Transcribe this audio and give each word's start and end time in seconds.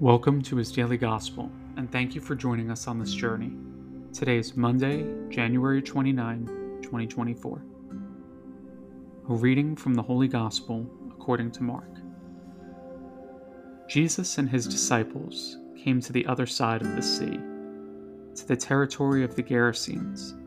Welcome 0.00 0.42
to 0.42 0.54
His 0.54 0.70
Daily 0.70 0.96
Gospel, 0.96 1.50
and 1.76 1.90
thank 1.90 2.14
you 2.14 2.20
for 2.20 2.36
joining 2.36 2.70
us 2.70 2.86
on 2.86 3.00
this 3.00 3.12
journey. 3.12 3.50
Today 4.12 4.38
is 4.38 4.56
Monday, 4.56 5.04
January 5.28 5.82
29, 5.82 6.46
2024. 6.82 7.64
A 9.28 9.34
reading 9.34 9.74
from 9.74 9.94
the 9.94 10.02
Holy 10.02 10.28
Gospel 10.28 10.88
according 11.10 11.50
to 11.50 11.64
Mark. 11.64 11.90
Jesus 13.88 14.38
and 14.38 14.48
his 14.48 14.68
disciples 14.68 15.56
came 15.76 16.00
to 16.00 16.12
the 16.12 16.26
other 16.26 16.46
side 16.46 16.80
of 16.80 16.94
the 16.94 17.02
sea, 17.02 17.40
to 18.36 18.46
the 18.46 18.56
territory 18.56 19.24
of 19.24 19.34
the 19.34 19.42
Gerasenes. 19.42 20.40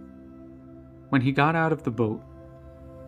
When 1.09 1.19
he 1.19 1.33
got 1.33 1.57
out 1.57 1.73
of 1.73 1.83
the 1.83 1.91
boat, 1.91 2.23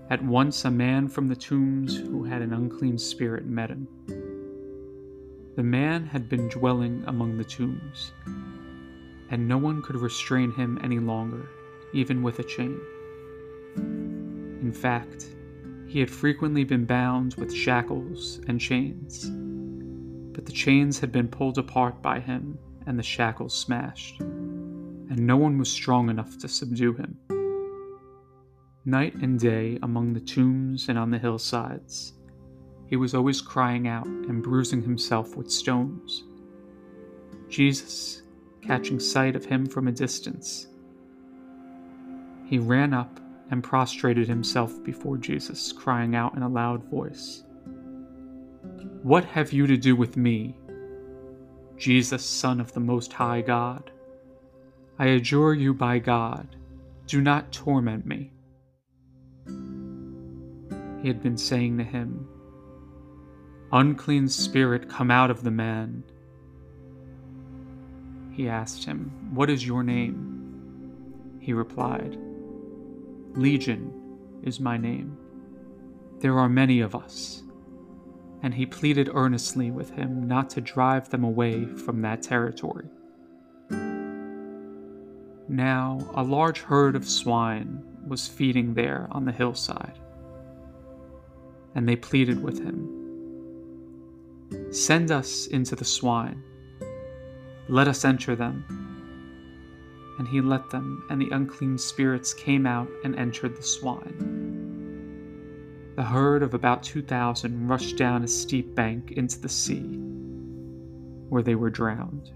at 0.10 0.22
once 0.22 0.66
a 0.66 0.72
man 0.72 1.08
from 1.08 1.30
the 1.30 1.38
tombs 1.38 1.96
who 1.96 2.26
had 2.26 2.42
an 2.42 2.52
unclean 2.52 2.98
spirit 2.98 3.46
met 3.46 3.70
him. 3.70 3.88
The 5.56 5.64
man 5.64 6.08
had 6.08 6.30
been 6.30 6.50
dwelling 6.50 7.04
among 7.06 7.38
the 7.38 7.44
tombs, 7.44 8.12
and 9.30 9.48
no 9.48 9.60
one 9.60 9.84
could 9.84 9.98
restrain 9.98 10.52
him 10.52 10.80
any 10.82 10.98
longer, 10.98 11.48
even 11.94 12.24
with 12.24 12.40
a 12.40 12.44
chain. 12.44 12.80
In 13.76 14.72
fact, 14.74 15.28
he 15.86 16.00
had 16.00 16.10
frequently 16.10 16.64
been 16.64 16.86
bound 16.86 17.36
with 17.36 17.54
shackles 17.54 18.42
and 18.48 18.60
chains, 18.60 19.30
but 20.34 20.48
the 20.48 20.52
chains 20.52 21.00
had 21.00 21.12
been 21.12 21.28
pulled 21.28 21.60
apart 21.60 22.02
by 22.02 22.20
him 22.20 22.58
and 22.88 22.98
the 22.98 23.04
shackles 23.04 23.54
smashed, 23.54 24.22
and 24.22 25.18
no 25.20 25.38
one 25.38 25.60
was 25.60 25.72
strong 25.72 26.10
enough 26.10 26.36
to 26.40 26.48
subdue 26.48 26.94
him. 26.94 27.20
Night 28.86 29.14
and 29.16 29.40
day 29.40 29.78
among 29.84 30.14
the 30.14 30.20
tombs 30.20 30.90
and 30.90 30.98
on 30.98 31.12
the 31.12 31.20
hillsides, 31.20 32.14
he 32.94 32.98
was 32.98 33.16
always 33.16 33.42
crying 33.42 33.88
out 33.88 34.06
and 34.06 34.44
bruising 34.44 34.84
himself 34.84 35.36
with 35.36 35.50
stones. 35.50 36.26
Jesus, 37.50 38.22
catching 38.62 39.00
sight 39.00 39.36
of 39.36 39.44
him 39.44 39.66
from 39.66 39.88
a 39.88 39.92
distance, 39.92 40.68
he 42.46 42.60
ran 42.60 42.94
up 42.94 43.20
and 43.50 43.64
prostrated 43.64 44.28
himself 44.28 44.84
before 44.84 45.18
Jesus, 45.18 45.72
crying 45.72 46.16
out 46.16 46.36
in 46.36 46.44
a 46.44 46.48
loud 46.48 46.84
voice, 46.84 47.42
What 49.02 49.26
have 49.26 49.52
you 49.52 49.66
to 49.66 49.76
do 49.76 49.96
with 49.96 50.16
me, 50.16 50.56
Jesus, 51.78 52.24
Son 52.24 52.62
of 52.62 52.74
the 52.74 52.80
Most 52.80 53.12
High 53.12 53.42
God? 53.42 53.90
I 55.00 55.08
adjure 55.08 55.56
you 55.56 55.74
by 55.74 55.98
God, 55.98 56.56
do 57.08 57.22
not 57.22 57.52
torment 57.52 58.06
me 58.06 58.34
he 61.04 61.10
had 61.10 61.22
been 61.22 61.38
saying 61.38 61.78
to 61.78 61.84
him, 61.84 62.26
Unclean 63.74 64.28
spirit, 64.28 64.88
come 64.88 65.10
out 65.10 65.32
of 65.32 65.42
the 65.42 65.50
man. 65.50 66.04
He 68.32 68.48
asked 68.48 68.86
him, 68.86 69.12
What 69.34 69.50
is 69.50 69.66
your 69.66 69.82
name? 69.82 71.40
He 71.40 71.54
replied, 71.54 72.16
Legion 73.34 73.92
is 74.44 74.60
my 74.60 74.78
name. 74.78 75.18
There 76.20 76.38
are 76.38 76.48
many 76.48 76.82
of 76.82 76.96
us. 76.96 77.42
And 78.44 78.54
he 78.54 78.68
pleaded 78.68 79.10
earnestly 79.12 79.72
with 79.72 79.90
him 79.90 80.28
not 80.28 80.52
to 80.52 80.62
drive 80.62 81.10
them 81.10 81.24
away 81.24 81.66
from 81.66 82.04
that 82.04 82.22
territory. 82.22 82.90
Now, 85.50 85.98
a 86.14 86.22
large 86.22 86.60
herd 86.60 86.96
of 86.96 87.10
swine 87.10 87.84
was 88.08 88.28
feeding 88.28 88.76
there 88.76 89.08
on 89.10 89.26
the 89.26 89.32
hillside 89.32 89.98
and 91.76 91.90
they 91.90 91.96
pleaded 91.96 92.44
with 92.44 92.64
him 92.64 93.03
Send 94.72 95.12
us 95.12 95.48
into 95.48 95.76
the 95.76 95.86
swine, 95.86 96.42
let 97.68 97.88
us 97.88 98.06
enter 98.06 98.36
them. 98.36 98.66
And 100.20 100.28
he 100.28 100.42
let 100.42 100.70
them, 100.70 101.06
and 101.10 101.20
the 101.22 101.30
unclean 101.32 101.78
spirits 101.78 102.34
came 102.34 102.66
out 102.68 102.88
and 103.04 103.16
entered 103.16 103.56
the 103.56 103.64
swine. 103.64 104.42
The 105.96 106.04
herd 106.04 106.44
of 106.44 106.54
about 106.54 106.84
two 106.84 107.02
thousand 107.02 107.68
rushed 107.68 107.98
down 107.98 108.24
a 108.24 108.28
steep 108.28 108.76
bank 108.76 109.12
into 109.12 109.40
the 109.40 109.50
sea, 109.50 109.98
where 111.30 111.44
they 111.44 111.56
were 111.56 111.70
drowned. 111.70 112.32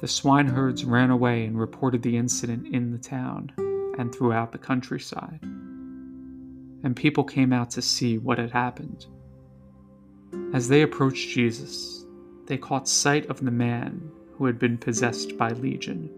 The 0.00 0.08
swineherds 0.08 0.84
ran 0.84 1.10
away 1.10 1.44
and 1.44 1.58
reported 1.58 2.02
the 2.02 2.16
incident 2.16 2.74
in 2.74 2.92
the 2.92 2.98
town 2.98 3.52
and 3.98 4.14
throughout 4.14 4.52
the 4.52 4.58
countryside 4.58 5.40
and 6.82 6.94
people 6.94 7.24
came 7.24 7.52
out 7.52 7.70
to 7.70 7.82
see 7.82 8.18
what 8.18 8.38
had 8.38 8.50
happened. 8.50 9.06
As 10.52 10.68
they 10.68 10.80
approached 10.80 11.28
Jesus, 11.28 12.06
they 12.46 12.56
caught 12.56 12.88
sight 12.88 13.26
of 13.26 13.44
the 13.44 13.50
man 13.50 14.10
who 14.32 14.46
had 14.46 14.58
been 14.58 14.78
possessed 14.78 15.36
by 15.36 15.50
Legion, 15.50 16.08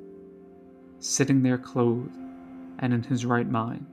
sitting 1.00 1.42
there 1.42 1.58
clothed 1.58 2.16
and 2.78 2.94
in 2.94 3.02
his 3.02 3.26
right 3.26 3.48
mind. 3.48 3.86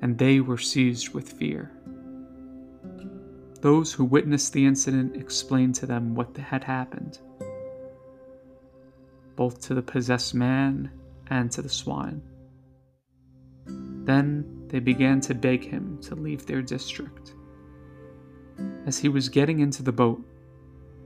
And 0.00 0.16
they 0.16 0.40
were 0.40 0.56
seized 0.56 1.10
with 1.10 1.32
fear. 1.32 1.70
Those 3.60 3.92
who 3.92 4.06
witnessed 4.06 4.54
the 4.54 4.64
incident 4.64 5.16
explained 5.16 5.74
to 5.76 5.86
them 5.86 6.14
what 6.14 6.34
had 6.38 6.64
happened, 6.64 7.18
both 9.36 9.60
to 9.66 9.74
the 9.74 9.82
possessed 9.82 10.34
man 10.34 10.90
and 11.28 11.50
to 11.52 11.60
the 11.60 11.68
swine. 11.68 12.22
Then 13.66 14.64
they 14.68 14.78
began 14.80 15.20
to 15.22 15.34
beg 15.34 15.62
him 15.62 15.98
to 16.04 16.14
leave 16.14 16.46
their 16.46 16.62
district. 16.62 17.34
As 18.86 18.98
he 18.98 19.08
was 19.08 19.28
getting 19.28 19.60
into 19.60 19.82
the 19.82 19.92
boat, 19.92 20.24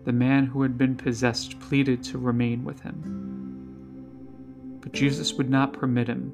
the 0.04 0.12
man 0.12 0.46
who 0.46 0.62
had 0.62 0.78
been 0.78 0.96
possessed 0.96 1.58
pleaded 1.60 2.02
to 2.04 2.18
remain 2.18 2.64
with 2.64 2.80
him. 2.80 4.78
But 4.80 4.92
Jesus 4.92 5.34
would 5.34 5.50
not 5.50 5.72
permit 5.72 6.08
him, 6.08 6.32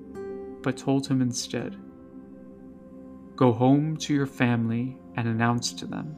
but 0.63 0.77
told 0.77 1.07
him 1.07 1.23
instead 1.23 1.77
Go 3.37 3.53
home 3.53 3.97
to 3.99 4.13
your 4.13 4.27
family 4.27 4.99
and 5.17 5.27
announce 5.27 5.73
to 5.73 5.87
them 5.87 6.15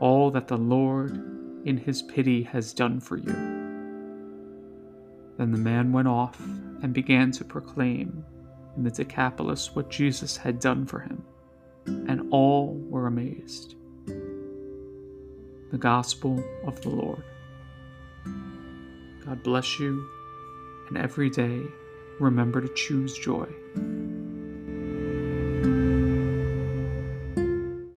all 0.00 0.30
that 0.30 0.48
the 0.48 0.56
Lord, 0.56 1.12
in 1.64 1.76
his 1.76 2.02
pity, 2.02 2.42
has 2.42 2.72
done 2.72 3.00
for 3.00 3.16
you. 3.16 3.32
Then 5.36 5.52
the 5.52 5.58
man 5.58 5.92
went 5.92 6.08
off 6.08 6.38
and 6.82 6.92
began 6.92 7.30
to 7.32 7.44
proclaim 7.44 8.24
in 8.76 8.84
the 8.84 8.90
Decapolis 8.90 9.74
what 9.74 9.90
Jesus 9.90 10.36
had 10.36 10.60
done 10.60 10.86
for 10.86 11.00
him, 11.00 11.24
and 11.86 12.28
all 12.30 12.74
were 12.74 13.06
amazed. 13.06 13.74
The 15.72 15.78
Gospel 15.78 16.44
of 16.64 16.80
the 16.82 16.90
Lord. 16.90 17.24
God 19.24 19.42
bless 19.42 19.80
you, 19.80 20.08
and 20.88 20.96
every 20.96 21.28
day 21.28 21.60
remember 22.20 22.60
to 22.60 22.68
choose 22.74 23.18
joy. 23.18 23.48